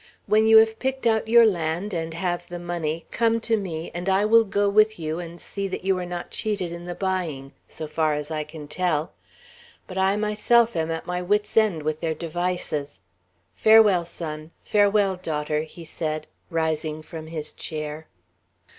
[0.25, 4.09] When you have picked out your land, and have the money, come to me, and
[4.09, 7.51] I will go with you and see that you are not cheated in the buying,
[7.69, 9.11] so far as I can tell;
[9.85, 12.99] but I myself am at my wit's ends with their devices.
[13.53, 14.49] Farewell, son!
[14.63, 18.07] Farewell, daughter!" he said, rising from his chair.